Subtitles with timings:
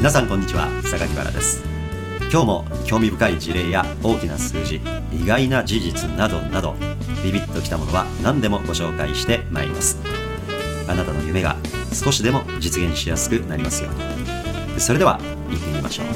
[0.00, 1.62] 皆さんこんにちは榊原です。
[2.32, 4.80] 今日も興味深い事例や大きな数字
[5.12, 6.74] 意外な事実などなど
[7.22, 9.98] ビビッときたものは何でもご紹介してまいります。
[10.88, 11.54] あなたの夢が
[11.92, 14.80] 少しでも実現しやすくなりますように。
[14.80, 16.06] それでは行ってみましょう。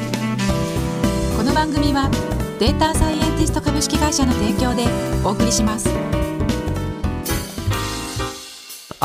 [1.37, 2.09] この番組は
[2.59, 4.87] データサイエンティスト株式会社の提供で
[5.23, 5.91] お送りします。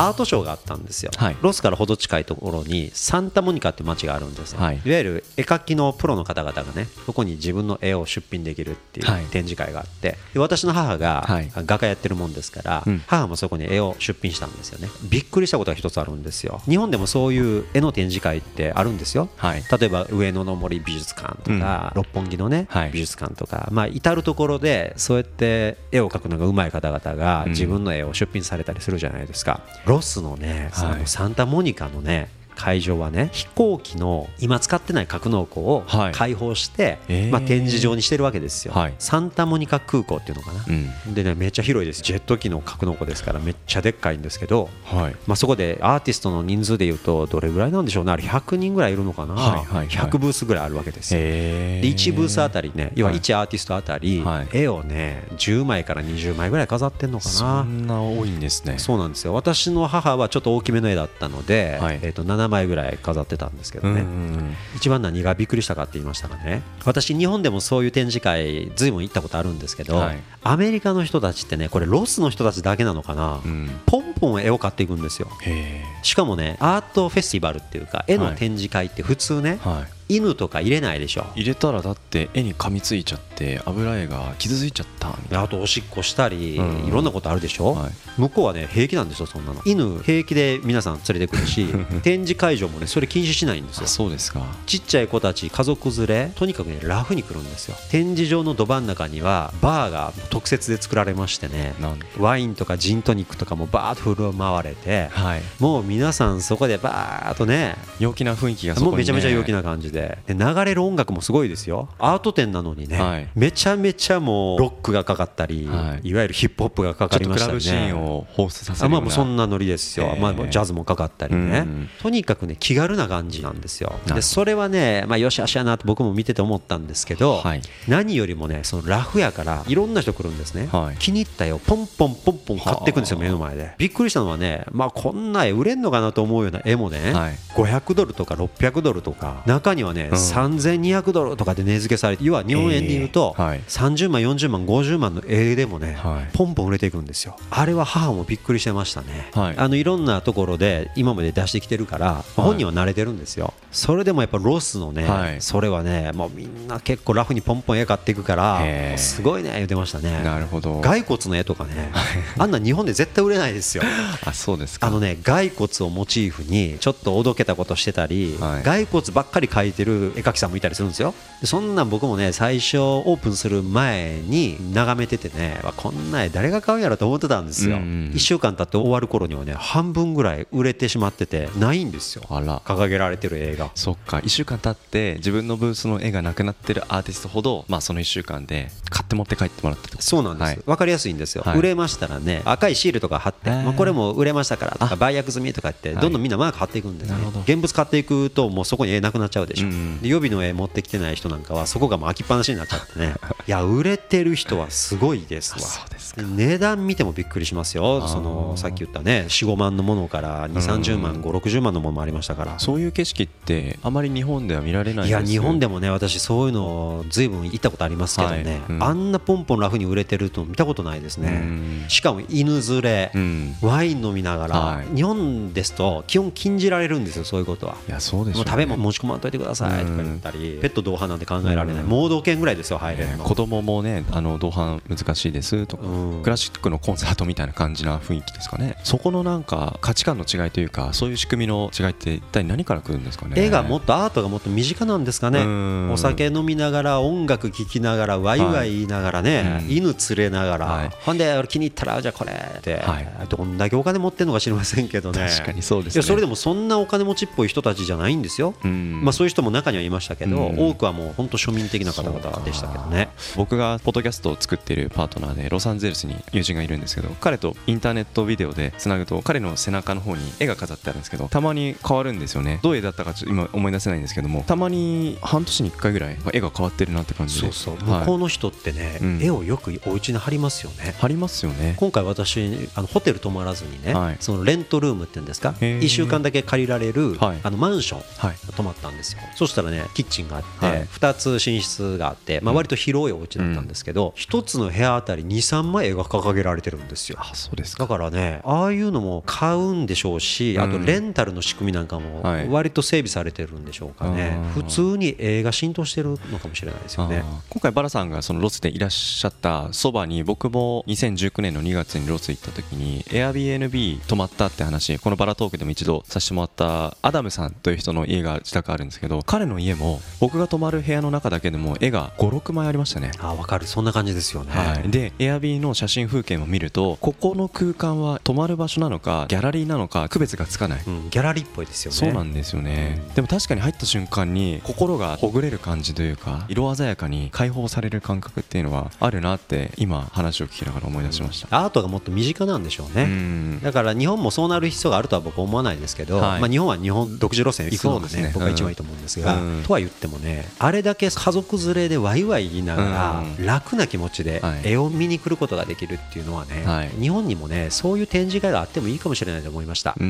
[0.00, 1.36] アートショーがあったんですよ、はい。
[1.40, 4.80] ロスからほど近いところにサンタモニカって街があるんですよ、はい。
[4.84, 9.24] い、わゆる絵描きのプロの方々がねそこに自分の絵を出品できるっていうはい。
[9.26, 11.50] 展示会があってで私の母がはい。
[11.54, 13.02] 画家やってるもんですから、うん。
[13.06, 14.88] 母もそこに絵を出品したんですよね。
[15.08, 16.60] びっくりしたことが一つあるんですよ。
[16.66, 19.28] 日本でもそういう絵の展示会ってあるんですよ。
[19.36, 19.62] はい。
[19.78, 22.90] 例えば上野の森美術館とか、六本木のね、はい。
[22.92, 27.50] 美術館とか、まあ、至る所でそうやって絵を描くのが上手い方々がうん。
[27.50, 31.06] 自分の絵を出品されたりするじゃないですか、ロスのねはい。
[31.06, 32.28] サンタモニカのね
[32.60, 36.12] 会場はね飛行機の今使ってない格納庫をはい。
[36.12, 37.30] 開放して、えー。
[37.30, 38.94] まあ、展示場にしてるわけですよ、はい。
[38.98, 41.14] サンタモニカ空港っていうのかな、うん。
[41.14, 42.02] でねめっちゃ広いです。
[42.02, 45.16] ジェット機の格納庫ですからめっちゃでっかいんですけどはい。
[45.26, 48.12] まあ、そこでアーティストの人数でいうとどれぐらいなんでしょうね。
[48.12, 49.88] あれ100人ぐらいいるのかな、はいはいはい。
[49.88, 51.20] 100ブースぐらいあるわけですよ。
[51.22, 53.20] へで1ブースあたりりね要ははい。
[53.20, 54.48] 1アーティストあたりはい。
[54.52, 58.78] 絵をね10枚から20枚ぐらい飾ってんのかそなんな多いんですね。
[58.78, 59.34] そうなんですよ。
[59.34, 62.00] 私の母はちょっと大きめの絵だったので、はい。
[62.02, 70.18] えー、と7枚ぐらい飾ってたんですけどね、うんうん一番何がびっくりしたかって言いましたらね私日本でもそういう展示会ずいぶん行ったことあるんですけど、はい。
[70.42, 73.50] アメリカの人たちってねこれロスの人たちだけなのかな、うん。
[73.50, 75.28] うんポンポン絵を買っていくんですよ。
[75.42, 81.24] へしかもねアートフェスティバルっていうか絵の展示会って普通ね、えはい犬とか入れないでしょ。
[81.36, 85.42] 入れたらだって絵に噛みついちゃって油絵が傷ついちゃったみたいな。
[85.42, 86.88] あとおしっこしたり、うん。
[86.88, 87.92] いろんなことあるでしょ、はい。
[88.18, 89.62] 向こうはね平気なんですよそんなの。
[89.64, 91.66] 犬平気で皆さん連れてくるし
[92.02, 93.84] 展示会場もねそれ禁止しないんですよ。
[93.84, 94.44] あそうですか。
[94.66, 97.76] ちっちゃい子たち家族連れとにかくねラフに来るんですよ。
[97.90, 101.74] 展示場のど真ん中にはバーが特設で作られましてね
[102.18, 105.42] ワインとかジントニックとかもバーッと振る舞われてはい。
[105.58, 111.88] もう皆さんそこでバーッとね陽気な雰囲気がそこに、ね、もうめちゃめちゃ陽気な感じでで流れる音楽もすごいですよ。
[111.98, 113.28] アート展なのにね、はい。
[113.34, 116.08] めちゃめちゃもうロックがかかったり、はい。
[116.08, 119.16] い、わゆるヒップホップがかかちょっとクラりましたりねブシーンを放出させあまあるよう。
[119.16, 123.92] なもうそんなノリですよ、えーまあ、ジャズもかかったりね、うんとにかくね気軽な感じなんですよ。
[124.06, 124.14] ど。
[124.14, 127.62] でそれはね、まあ、よしあしやなと僕も見てて思ったんですけど、はい。
[127.88, 130.96] 何よりもねそのラフやからいろんな人来るんですね、はい。
[130.96, 133.74] 気に入った絵をポンポンポンポン買っていくんですよはあ目の前で。
[133.78, 137.34] びっくりしたのはねまあこんな絵売れんのかなと思うような絵もね、はい。
[137.54, 140.18] 500ドルとか600ドルとか中にはね、うん。
[140.18, 143.44] 3200ドルとかで値付けされて要は日本円で言うと、えー。
[143.44, 143.60] はい。
[143.60, 146.36] 30万40万50万の絵でもね、はい。
[146.36, 147.36] ポンポン売れていくんですよ。
[147.50, 149.54] あれは母もびっくりしてましたね、はい。
[149.56, 153.54] あのいろんなところで今まで出してきてるから、本人は慣れてるんですよ。
[153.72, 155.40] それでもやっぱロスのね、はい。
[155.40, 160.22] それはねもうみんな結構ラフにポンポン絵買っていくからすごいね言ってましたね。
[160.22, 160.80] なるほど。
[160.80, 161.92] 骸骨の絵とかね
[162.38, 163.84] あんな日本で絶対売れないですよ。
[164.24, 164.86] あそうですか。
[164.86, 168.62] あのね骸骨をモチーフにちょっとおどけたことしてたり、はい。
[168.62, 171.14] 骸骨ばっかり描いてる絵描きさんもいたりするんですよ。
[171.40, 182.24] でそんなん僕もね最初オープンする前に眺めててねわこんな絵誰が買うんやろと思ってたんですよ、うんうん1週間経って終わる頃にはね半分ぐらい売れてしまっててないんですよ。
[182.28, 182.60] あら。
[182.60, 183.70] 掲げられてる映画。
[183.74, 184.18] そっか。
[184.18, 190.56] 1週間経って自分のブースの絵がなくなってるアーティストほど、まあ、その1週間で買って持って帰ってもらったそうなんです、はい。
[190.66, 191.58] 分かりやすいんですよ、はい。
[191.58, 194.96] 売れましたらね赤いシールとか貼って、まあ、これも売れましたからとかあ。
[194.96, 196.02] 売約済みとかってはい。
[196.02, 197.14] どんどんみんなマーク貼っていくんですね。
[197.14, 197.40] なるほど。
[197.40, 200.00] 現物買っていくともうそこに絵なくなっちゃうでしょ、うんうん。
[200.00, 203.14] で予備の絵持ってきてない人なんかはそこがもう空きっぱなしになっちゃってね。
[203.46, 205.86] いや売れてる人はすごいですわ。
[206.16, 208.06] 値段見てもびっくりしますよ。
[208.08, 212.58] そのさっき言ったね45万のものから2 3 0万5 6 0万のものもありましたから。
[212.58, 218.82] そういう景色ってあまり日本では見られないいや日本ででもね私そういうのずいぶん行ったことありますけどね、はいうん。
[218.82, 221.84] あんなポンポンラフに売れてると見たことないですね、うん。
[221.88, 223.56] しかも犬連れ、うん。
[223.60, 224.96] ワイン飲みながら、はい。
[224.96, 227.76] 日本ですと基本禁じられるんですよそういうことは。
[227.88, 228.50] いやそうでしょうね。
[228.50, 229.84] 食べ物持ち込まんといてください。
[229.84, 231.88] とか言ったり、ペット同伴なんて考えられない、うん。
[231.88, 235.66] 盲導犬ぐらいですよ入れるの、子供もねあの同伴難しいです。
[235.66, 236.22] とか、うん。
[236.22, 238.76] クラシックのコンサートみたいな感じな雰囲気ですかね。
[238.84, 243.34] そこのなんか価値観の違いというかそういう仕組みの違いって一体何から来るんですかね。
[243.36, 245.40] 絵がもっとアートがもっと身近なんですかね。
[245.40, 245.90] うん。
[245.92, 250.90] お酒飲みながら音楽聴きながらワイワイ言いながらね、犬連れながら、はい。
[251.04, 253.08] ほんで俺気に入ったらじゃあこれって、はい。
[253.28, 255.28] どんだけお金持ってんのか知りませんけどね。
[255.30, 255.98] 確かにそうですね。
[256.00, 259.00] いやそれでもそんなお金持ちっぽい人たちじゃないんですよ、うん。
[259.04, 260.68] まあ、そういう人人も中にはいましたけど、うん。
[260.70, 263.08] 多くはもう本当庶民的な方々でしたけどね。
[263.36, 272.60] 僕がポッドキャストを作っているパートナーでロサンゼルスに友人がいるんですけど彼とインターネットビデオでつなぐと彼の背中の方に絵が飾ってあるんですけどたまに変わるんですよね。
[272.62, 277.52] どう絵だったかちょっと今思い出せないんですけどもたまに半年に1回ぐらい絵が変わってるなって感じで。
[277.52, 277.90] そうそう。
[277.90, 278.00] はい。
[278.00, 279.22] 向こうの人ってね、うん。
[279.22, 280.94] 絵をよくお家に貼りますよね。
[280.98, 281.74] 貼りますよね。
[281.78, 284.16] 今回私あのホテル泊まらずにね、はい。
[284.20, 285.54] そのレントルームっていうんですか？
[285.60, 285.80] へー。
[285.80, 287.38] 1週間だけ借りられる、はい。
[287.42, 288.36] あのマンションはい。
[288.56, 290.82] 泊まったんですよそしたらねキッチンがあって、はい。
[290.84, 297.18] 2つ寝室があって、まあ、割と広いお家だったんですけど、1つの部屋あたり23枚絵が掲げられてるんですよ。
[297.20, 297.84] あそうですか。
[297.84, 302.48] だからねああいうのも買うんでしょうしあとうんレンタルの仕組みなんかもはい。
[302.48, 307.22] 割と整備されてるんでしょうかね、普通に映画浸透してるのかもしれないですよね。
[307.48, 323.10] 今回バラさんがそのロスでいらっしゃったそばに僕も2019年の2月にロス行った時に Airbnb 泊まったって話このバラトークでも一度させてもらったアダムさんという人の家が自宅あるんですけど彼の家も僕が泊まる部屋の中だけでも絵が56枚ありましたね。
[323.18, 323.66] あ分かる。
[323.66, 330.82] そんな感じですよね、はい、で Airb の写真風景も見るとここの空間は泊まる場所なのかギャラリーなのか区別がつかない。
[330.86, 331.96] うん、ギャラリーっぽいですよね。
[331.96, 333.02] そうなんですよね。
[333.14, 341.64] でも確かに入った瞬間に心がほぐれる感じというか色鮮やかに解放される感覚っていうのはあるなって今話を聞きながら思い出しました。
[341.64, 343.60] アートがもっと身近なんでしょうね、うん。
[343.62, 346.40] だから日本もそうなる必要があるとは僕は思わないですけど、はい。
[346.40, 348.30] まあ、日本は日本独自路線行くのがねね。
[348.34, 349.62] 僕は一番いいと思うんですが、うん。
[349.64, 353.46] とは言ってもねあれだけ家族連れでワイワイ言いながら、うん。
[353.46, 354.60] 楽な気持ちではい。
[354.64, 356.90] 絵を見に来ることができるっていうのはね、はい。
[357.00, 360.06] 日本にもねそういう展示会があってもいいかもしれないと思いました、うん。
[360.06, 360.08] う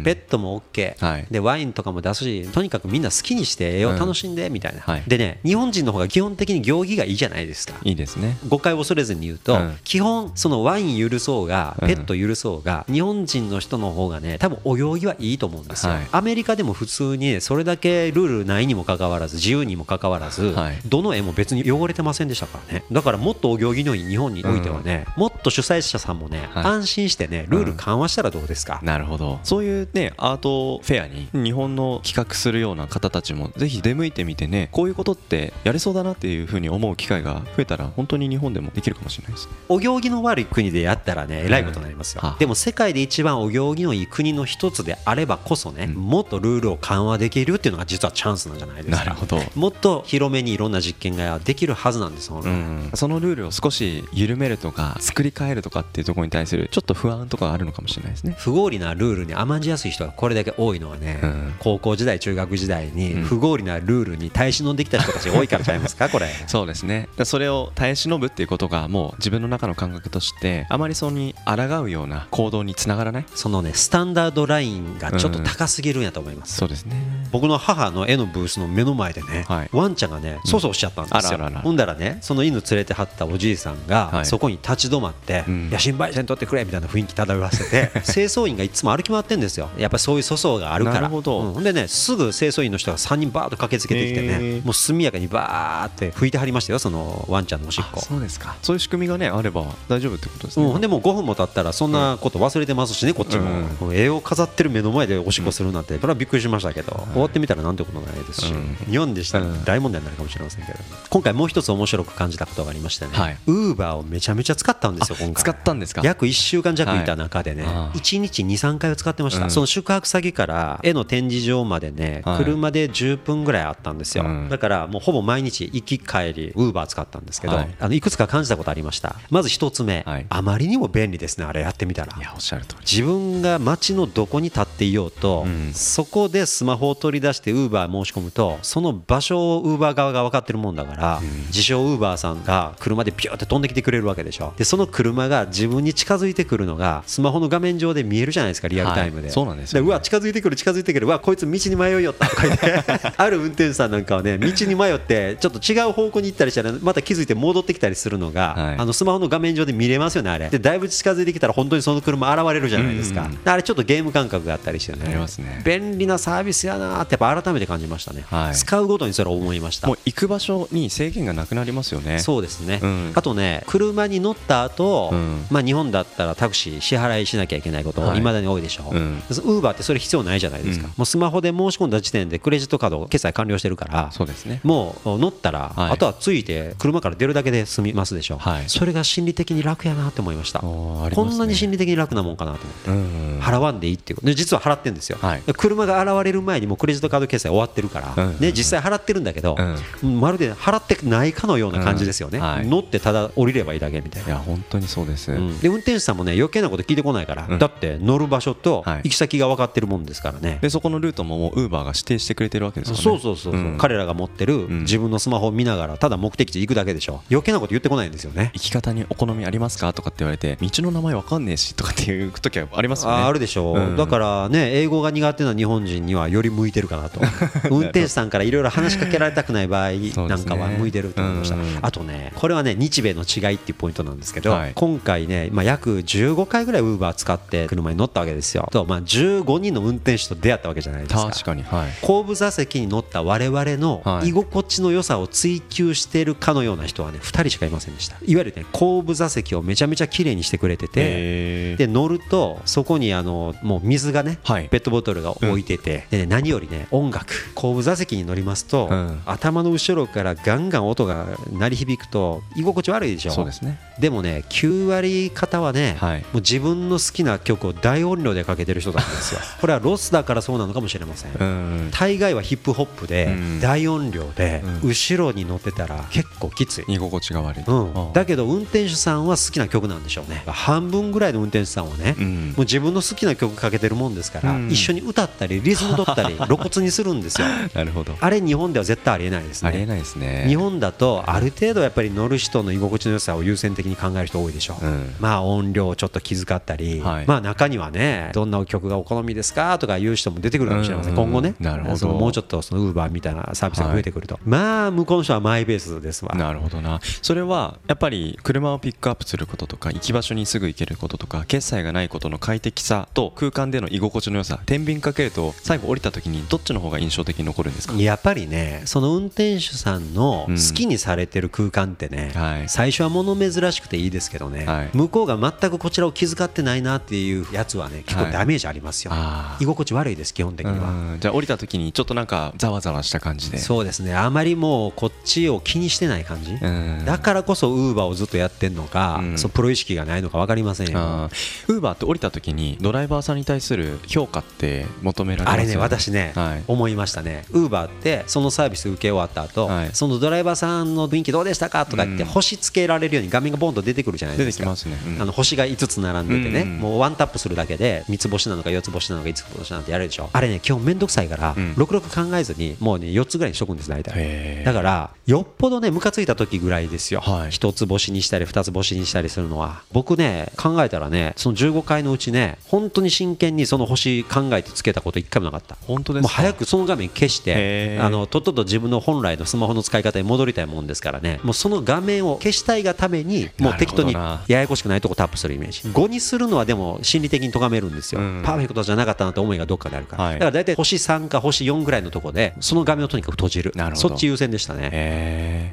[0.00, 0.02] ん。
[0.04, 1.26] ペットも OK、はい。
[1.30, 5.02] でワインとかも出すしとにかくみんな好きにして絵を楽しんでみたいな、はい。
[5.06, 7.74] でね日本人の方が基本的に行儀がいいじゃないですか。
[7.84, 8.38] いいですね。
[8.48, 9.76] 誤解を恐れずに言うと、うん。
[9.84, 11.88] 基本そのワイン許そうがうん。
[11.88, 16.08] ペット許そうが、日本人の人の方がね多分お行儀はいいと思うんですよ、はい。
[16.12, 20.78] アメリカでも普通にそれだけルールないにもかかわらず自由にもかかわらず、はい。
[20.86, 22.84] どの絵も別に汚れてませんでしたからね。
[22.90, 26.64] だからもっとお行儀のいい日本においてはね、もっと主催者さんもね、はい。
[26.64, 29.40] 安心してねルール緩和したらどうですか、なるほど。
[29.42, 39.52] そういうねアートフェアに日本の企画するような方たちもぜひ出向いてみてねこういうことってやれそうだなっていうふうに思う機会が増えたら本当に日本でもできるかもしれないですね。
[39.68, 45.94] お行儀の悪い国でやったらねえらいことになりますよ、でも世界で一番お行儀のいい国の一つであればこそね、うん。
[45.94, 48.96] もっとルールを緩和できるっていうのが実はチャンスなんじゃないですか。
[48.96, 49.40] なるほど。
[49.54, 58.34] もっと広めにいろんな実験ができるはずなんです本来うん、そのルールを少し緩めるとか作り変えるとかっていうところに対するちょっと不安とかあるのかもしれないですね。
[58.38, 63.24] 不合理なルールに甘んじやすい人がこれだけ多いのはね、うん高校時代中学時代にうん。
[63.24, 66.28] 不合理なルールに耐え忍んできた人たちが多いからちゃいますかこれ。
[66.46, 67.08] そうですね。
[67.16, 73.24] だそれを耐え忍ぶっていうことがもう自分の中の感覚としてあまりそれに抗うような行動につながらない？
[73.34, 76.96] そのねスタンダードラインがちょっと高すぎるんやと思います、そうですね。
[77.32, 79.70] 僕の母の絵のブースの目の前でね、はい。
[79.72, 81.60] ワンちゃんがね粗相しちゃったんですよ、あらあらあら。
[81.60, 84.26] ほんだらねその犬連れてはったおじいさんが、はい。
[84.26, 89.70] そこに立ち止まって「うんいや心配せんとってくれ」みたいな雰囲気漂わせて 清掃員がいつも歩き回ってんですよ。
[89.78, 91.00] やっぱりそういう粗相があるから。
[91.02, 91.40] なるほど。
[91.40, 94.64] うんでねすぐ清掃員の人が3人バーッと駆けつけてきてへねー。
[94.64, 98.00] もう速やかにバーって拭いてはりましたよそのワンちゃんのおしっこ。
[98.00, 98.56] あそうですか。
[98.62, 107.99] そういう仕組みがねあれば大丈夫ってことですね、うん、でもう5分も経ったらそんなこと忘れてますしねこっちも、絵を飾ってる目の前でおしっこするなんてそれはびっくりしましたけど、終わってみたらなんてこと？
[108.06, 108.76] ないですし、うん。
[108.90, 113.38] 日本でしたら大問題になるかもしれませんけど、今回もう一つ面白く感じたことがありましてね、はい。
[113.46, 115.42] ウーバーをめちゃめちゃ使ったんですよ今回。
[115.42, 116.02] 使ったんですか？
[116.04, 117.74] 約1週間弱いた中でね、はい。
[117.74, 119.50] ああ1日23回を使ってました、うん。
[119.50, 122.44] その宿泊先から絵の展示場までね、はい。
[122.44, 124.48] 車で10分ぐらいあったんですよ、うん。
[124.48, 127.74] だからもうほぼ毎日行き帰りウーバー使ったんですけど、はい。
[127.78, 129.16] あのいくつか感じたことありました。
[129.30, 130.26] まず一つ目、はい。
[130.28, 132.16] あまりにも便利ですねあれやってみたら。
[132.16, 132.80] いやおっしゃる通り。
[132.80, 135.72] 自分が街のどこに立っていようと、うん。
[135.74, 144.54] そこでスマホを取り出してウーバー申し込むとその場所をウーバー側が分かってるもんだから、自称ウーバーさんが車でピューって飛んできてくれるわけでしょ。
[144.56, 149.88] でその車が自分に近づいてくるのがスマホの画面上で見えるじゃないですかリアルタイムで、はいそうなんですよね。
[149.88, 151.06] うわ近づいてくる近づいてくる。
[151.06, 152.36] うわこいつ道に迷いよったと。
[152.36, 158.76] か言ってある運転手さんなんかはね道に迷ってちょっと違う方向に行ったりしたらまた気づいて戻ってきたりするのが、はい。
[158.78, 160.48] あのスマホの画面上で見れますよねあれ。
[160.50, 165.00] でだいぶ近づいてきたら本当にその車現れるじゃないですか、うんうんあれちょっとゲーム感覚があったりしてね。
[165.38, 165.62] ね。
[165.64, 168.54] 便利なサービスやなってやっぱ改めて感じましたね、はい。
[168.54, 169.88] 使うごとにそれを思いました。
[169.88, 172.18] もう行く場所に制限がなくなりますよね。
[172.18, 173.12] そうですね、うん。
[173.14, 175.46] あとね車に乗った後、うん。
[175.50, 178.18] まあ日本だったらタクシー支払いしなきゃいけないことはい。
[178.18, 178.94] いまだに多いでしょ、う。
[178.94, 179.22] ん。
[179.28, 180.92] ウーバーってそれ必要ないじゃないですか、うん。
[180.96, 184.60] もうスマホで申し込んだ時点でクレジットカード決済完了してるからそうですね。
[184.62, 185.90] もう乗ったら、はい。
[185.92, 188.64] あとはついて車から出るだけで済みますでしょ、はい。
[188.68, 190.60] それが心理的に楽やなって思いました。
[190.60, 190.68] ね。
[191.14, 192.90] こんなに心理的に楽なもんかなと思って。
[192.90, 193.40] うん。
[193.40, 194.26] 払わんでいいっていうこと。
[194.26, 195.42] で実は払ってんですよ、はい。
[195.56, 198.36] 車が現れる前にもうクレジットカード決済終わっってるから、うん。
[198.40, 199.56] ね、実際払ってるんだけど、
[200.02, 204.28] うまるで払ってないかのような感じですよね、乗ってただ降りればいいだけみたいな。
[204.28, 205.58] いや本当にそうです、うん。
[205.60, 207.58] で運転手さんもね余計なこと聞いてこないから、うん。
[207.58, 209.00] だって乗る場所とはい。
[209.04, 213.02] 行き先が分かってるもんですからね、でそこのルートももうウーバーが指定してくれてるわけですよね。
[213.02, 213.78] そうそうそうそう、ん。
[213.78, 214.80] 彼らが持ってるん。
[214.80, 217.22] 自分のスマホを見ながらただ目的地行くだけでしょ。
[217.30, 218.50] 余計なこと言ってこないんですよね。
[218.54, 219.92] 生き方にお好みありますか？
[219.92, 223.16] とかって言われて道の名前わかんねえしとかっていう時はありますよね。
[223.18, 223.96] ああるでしょう、うん。
[223.96, 227.20] だからね英語が苦手な日本人にはより向いてるかなと
[227.70, 229.92] 運転手さんからいろいろ話しかけられたくない場合
[230.28, 234.72] なんかは向いてると思いました、あとねこれはね日米の違いっていうポイントなんですけど、はい。
[234.74, 238.68] 今回ね、まあ、約15回ぐらいウーバー使って車に乗ったわけですよ。
[238.72, 241.30] と、まあ、15人の運転手と出会ったわけじゃないですか。
[241.30, 241.90] 確かにはい。
[242.02, 244.28] 後部座席に乗った我々のはい。
[244.28, 248.16] 居心地の良さを追求しているかのような人はね2人しかいませんでした。
[248.16, 254.68] いわゆるね後部座席をめちゃめちゃ綺麗にしてくれててえで乗るとそこにあのもう水がね、はい。
[254.68, 259.20] ペットボトルが置いてて、でね何よりね音楽後部座席に乗りますと、うん。
[259.26, 263.32] 頭の後ろからガンガン音が鳴り響くと居心地悪いでしょ？
[263.32, 263.78] そうですね。
[263.98, 266.20] でもね9割方はね、はい。
[266.20, 269.40] もう自分の好きな曲を大音量でかけてる人なんですよ。
[269.60, 271.90] これはロスだからそうなのかもしれません、うん。
[271.92, 273.60] 大概はヒップホップでうん。
[273.60, 274.88] 大音量でうん。
[274.90, 280.42] 後ろに乗ってたら結構きつい、居心地が悪い、うん、あだけど運転手さんは好きな曲なんでしょうね。
[280.46, 282.48] 半分ぐらいの運転手さんはね、うん。
[282.48, 284.70] もう自分の好きな曲かけてるもんですから、うん。
[284.70, 287.39] 一緒に歌ったりリズム取ったり 露骨にするんですよ
[287.74, 288.16] なるほど。
[288.20, 290.44] あれ日本では絶対ありえないですありえねないですね。
[290.48, 295.14] 日本だとある程度やっぱり乗る人の居心地の良さを優先的に考える人多いでしょう、うん。
[295.18, 297.26] まあ音量をちょっと気遣ったり、はい。
[297.26, 301.16] まあ中にはねどんな曲がお好みですかとかいう人も出てくるかもしれません、うん。
[301.18, 301.54] 今後ね。
[301.60, 302.08] なるほど。
[302.08, 306.34] もうちょっとそのウーバーみたいなサービスが増えてくると、まあ向こうの人はマイベースですわ。
[306.34, 307.00] なるほどな。
[307.22, 317.94] それはやっぱり車をピックアップすることとか行き場所にすぐ行けることとか決済がないことの快適さと空間での居心地の良さ天秤かけると最後降りた時にどっちの方が印象的に残るんですか？
[317.94, 320.56] やっぱりねその運転手さんのうん。
[320.70, 322.68] 好きにされてる空間ってね、はい。
[322.68, 324.90] 最初は物珍しくていいですけどね、はい。
[324.92, 331.20] 向こうが全くこちらを気遣ってないなっていうやつはね結構ダメージありますよ、あ居心地悪いです基本的には、うん。
[331.20, 333.58] じゃあ降りた時にちょっとなんかざわざわした感じで。
[333.58, 334.14] そうですね。
[334.14, 337.04] あまりもうこっちを気にしてない感じ、うん。
[337.04, 339.38] だからこそウーバーをずっとやってんのか、うん。
[339.38, 340.98] そうプロ意識がないのか分かりませんよ。
[340.98, 341.30] あ
[341.68, 345.56] ウーバーって降りた時にドライバーさんに対する評価って求められます？
[345.56, 346.62] よあれね、私ね、はい。
[346.66, 349.90] 思いましたね、ウーバーってそのサービス受け終わった後、はい。
[349.92, 351.68] そのドライバーさんの雰囲気どうでした？
[351.70, 352.28] かとか言って、うん。
[352.28, 354.64] 星つけられるように画面がボンと出てくるじゃない出ですか。
[354.64, 355.22] てきますね、うん。
[355.22, 360.30] あの星が5つ並んでてね、うんもうワンタップするだけで3つ星なのか4つ星なのか5つ星なのかやるでしょ。
[360.32, 361.74] あれね基本めんどくさいから、うん。
[361.76, 364.14] ろくろく考えずにもうね4つぐらいにしとくんです大体。
[364.16, 364.64] へー。
[364.64, 367.50] だからよっぽどねムカついた時ぐらいですよ、はい。
[367.50, 369.82] 1つ星にしたり2つ星にしたりするのは。
[369.92, 375.76] 僕ね考えたらねその15回のうちね本当に真剣にその星考えてつけたこと1回もなかった。
[375.86, 376.28] 本当ですか？
[376.28, 381.38] もう早くその画面消してあのとっとと自分の本来のスマホの使い方に戻りたいもんですからね。
[381.44, 385.82] もうその画面を消したいがためにもう適当にややこしくないとこタップするイメージ。
[385.82, 388.42] 5にするのはでも心理的に咎めるんですよ、うん。
[388.44, 390.32] パーフェクトじゃなかったなって思いがどっかであるから、はい。
[390.34, 393.72] だから大体星3か星4ぐらいのとこでその画面をとにかく閉じる。
[393.76, 394.08] なるほど。
[394.08, 395.19] そっち優先でしたね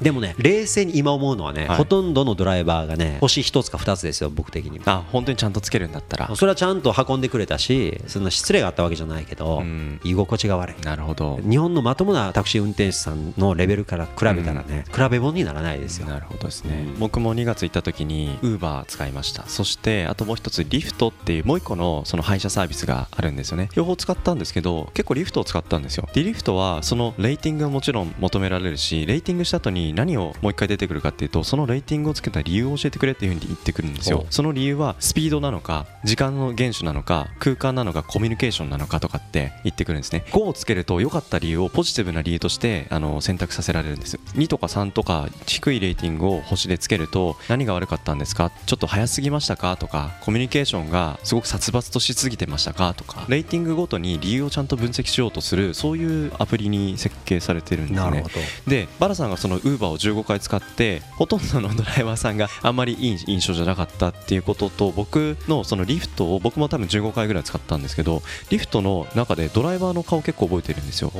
[0.00, 1.76] でもね冷静に今思うのはね、はい。
[1.78, 6.34] ほとんどのドライバーがね星1つか2つですよ僕的にあ本当にちゃんとつけるんだったら。
[6.36, 10.00] それはちゃんと運んでくれたしそんな失礼があったわけじゃないけど、うん。
[10.04, 10.84] 居心地が悪い。
[10.84, 11.40] なるほど。
[11.48, 16.06] 日本のまともなタクシー運転手さんのレベルから比べたらね、比べ物にならないですよ。
[16.06, 16.98] なるほどですね、うん。
[16.98, 19.46] 僕も2月行った時にウーバー使いました。
[19.46, 23.68] そしてあともう一つリフトっていうもう一個のその配車サービスがあるんですよね。
[23.74, 26.08] 両方使ったんですけど結構リフトを使ったんですよ。
[26.12, 34.26] でリフトはそのレーティングがもちろん求められるしレーティングした後に何をもう一回出てくるかっていうとそのレーティングをつけた理由を教えてくれっていうふうに言ってくるんですよ。
[34.30, 40.24] その理由はスピードなのか時間の厳守なのか空間なのかコミュニケーションなのかとかって言ってくるんですね。
[40.30, 44.18] 5をつけると良かった理由をポジティブな理由としてあの選択させられるんです。
[44.34, 48.50] 2とか3とか低いレーティングを星でつけると何が悪かったんですか？
[48.66, 49.76] ちょっと早すぎましたか？
[49.76, 52.94] とかコミュニケーションがすごく殺伐としすぎてましたか？
[52.94, 58.10] とかレーティングごとに理由をちゃんと分析しようとするそういうアプリに設計されてるんですね。
[58.10, 58.34] なるほど。
[58.66, 71.12] でバラさんがそのウーバーを15回使ってほとんどのドライバーさんがあんまりいい印象じゃなかったっていうことと僕のそのリフトを僕も多分15回ぐらい使ったんですけどリフトの中でドライバーの顔結構覚えてるんですよ。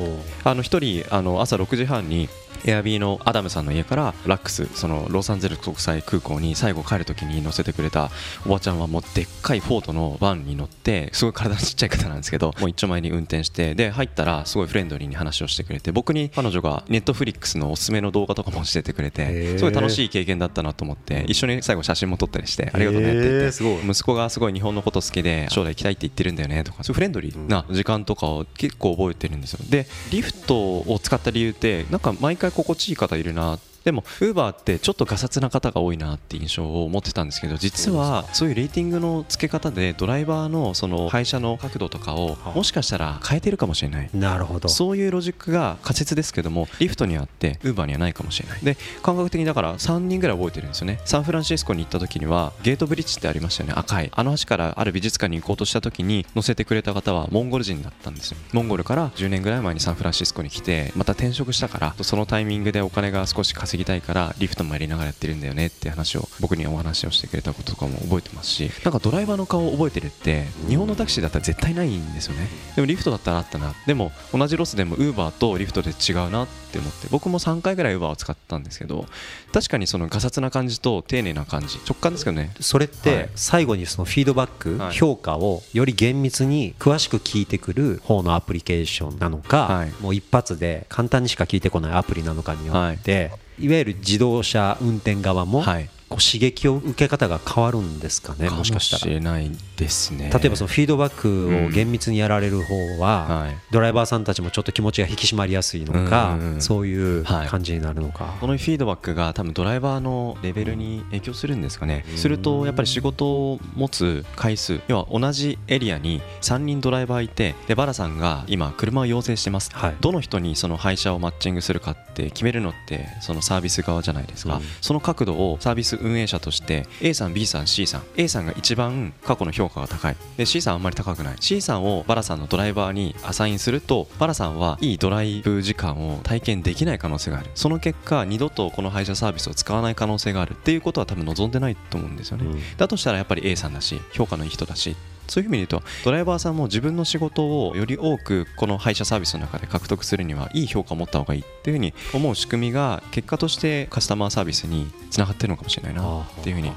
[0.44, 2.28] あの1人あの朝6時半に
[2.64, 8.10] エアビーのアダムさんの家から LAX そのロサンゼルス国際空港に最後帰る時に乗せてくれた
[8.46, 29.60] おばちゃんはもうでっかいフォードのバンに乗ってすごい体のちっちゃい方なんですけどもう一丁前に運転してで入ったらすごいフレンドリーに話をしてくれて僕に彼女がネットフリックスのおすすめの動画とかも教えてくれてすごい楽しい経験だったなと思って一緒に最後写真も撮ったりしてありがとうねって言って息子がすごい日本のこと好きで将来行きたいって言ってるんだよねとかそういうフレンドリーな時間とかを結構覚えてるんですよ。
[29.68, 44.10] でリフトを使った理由ってなんか毎回心地いい方いるなでも、ウーバーってちょっとがさつな方が多いなって印象を持ってたんですけど実はそういうレーティングの付け方でドライバーのその配車の角度とかをもしかしたら変えてるかもしれない。
[44.12, 44.68] なるほど。
[44.68, 48.60] そういうロジックが仮説ですけどもリフトにあってウーバーにはないかもしれない。
[48.62, 51.00] で感覚的にだから3人ぐらい覚えてるんですよね。
[51.06, 53.74] サンフランシスコに行った時にはゲートブリッジってありましたよね。
[53.74, 54.10] 赤い。
[54.14, 58.36] あの橋からある美術館に行こうとした時に乗せてくれた方はモンゴル人だったんですよ。
[58.52, 72.48] モンゴルから10年ぐらい前にサンフランシスコに来てまた転職したからそのタイミングでお金が少し稼ぎたいからリフトもやりながらやってるんだよねって話を僕にお話をしてくれたこととかも覚えてますしなんかドライバーの顔を覚えてるって日本のタクシーだったら絶対ないんですよね。
[72.76, 73.74] でもリフトだったらあったな。
[73.86, 79.06] でも同じロスでもウーバーとリフトで違うなって思って僕も3回ぐらいウーバーを使ったんですけど
[79.52, 82.52] 確かにそのガサツな感じと丁寧な感じ直感ですけどね。
[82.60, 82.98] それっはい。
[83.02, 84.92] て最後にそのフィードバック、はい。
[84.94, 89.92] 評価をより厳密に詳しく聞いてくる方のアプリケーションなのか、はい。
[90.00, 95.88] もう一発で簡単にしか聞いてこないアプリなのかによって、い、いわゆる自動車運転側も、はい。
[96.08, 99.12] こう刺激を受け方が変わるんですかねもしかしたら。
[99.12, 100.30] れないですね。
[100.32, 103.56] 例えばそのフィードバックを厳密にやられる方は、はい。
[103.70, 106.60] ドライバーさんたちもちょっと気持ちが引き締まりやすいのか、うんうんうん。
[106.60, 119.96] そういうはい感じになるのか、このフィードバックが多分ドライバーのレベルに影響するんですかね、するとやっぱり仕事を持つ回数要は同じエリアに3人ドライバーいてでバラさんが今車を要請してます、はい。
[120.00, 124.62] どの人にその配車をマッチングするかって決めるのってそのサービス側じゃないですか、うん。
[124.80, 130.16] その角度をサービス運営者として A さん B さん C さん A さんが一番過去の評価が高い。
[130.36, 131.36] で C さんあんまり高くない。
[131.40, 137.50] C さんをバラさんのドライバーにアサインするとバラさんはいいドライブ時間を体験できない可能性がある。
[137.54, 142.76] その結果二度とこの配車サービスを使わない可能性があるっていうことは多分望んでないと思うんですよね、うん。
[142.76, 144.96] だとしたらやっぱり A さんだし評価のいい人だし
[145.28, 156.72] そういう意味で言うとドライバーさんも自分の仕事をより多くこの配車サービスの中で獲得するにはいい評価を持った方がいいっていうふうに思う仕組みが結果としてカスタマーサービスにつながってるのかもしれないなっていうふうに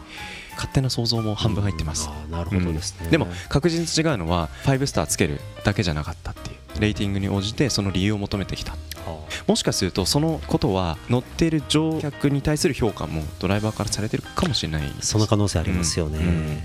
[0.56, 2.10] 勝手な想像も半分入ってます。
[2.10, 3.12] あーなるほどですね、うん。
[3.12, 6.62] でも確実に違うのは5スターつけるだけじゃなかったっていう。
[6.80, 8.76] レーティングに応じてその理由を求めてきた。
[9.48, 16.20] もしかするとそのことは乗っている乗客に対する評価もドライバーからされてるかもしれないその可能性ありますよね、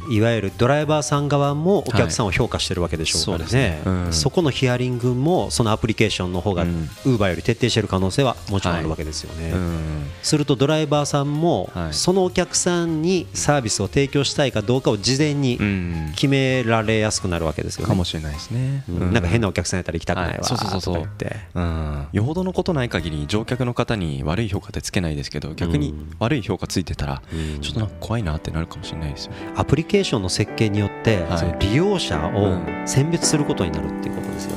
[0.06, 0.12] うん。
[0.12, 4.06] いわゆるドライバーさん側もお客さんを評価してるわけでしょうからね,、はいそうですね。
[4.06, 4.12] うん。
[4.12, 6.88] そこのヒアリングもそのアプリケーションの方がウうん。
[7.04, 10.10] ーバーより徹底している可能性はもちろんあるわけですよね、うん。
[10.22, 11.94] するとドライバーさんもはい。
[11.94, 16.12] そのお客さんにサービスを提供したいかどうかを事前にうん。
[16.14, 17.88] 決められやすくなるわけですよね。
[17.88, 19.12] かもしれないですね、うん。
[19.12, 20.44] なんか変なお客さんやったら行きたくないわ、はい。
[20.44, 20.94] そうそうそうそう。
[20.94, 21.36] とか言って。
[21.54, 27.60] うん、よほどのことない限り乗客の方に悪い評価ってつけないですけど逆に悪い評価ついてたらうん。
[27.60, 29.52] ちょっとなんか怖いなってなるかもしれないですよね。
[29.56, 31.38] アプリケーションの設計によって、はい。
[31.38, 32.82] その利用者をうん。
[32.86, 34.56] 選別することになるっていうことですよ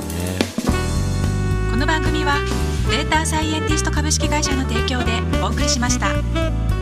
[1.70, 2.38] この番組は
[2.90, 6.79] データサイエンティスト株式会社の提供でお送りしました。